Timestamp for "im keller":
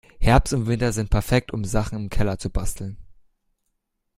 1.99-2.39